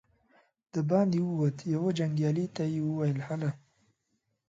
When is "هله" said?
3.27-3.51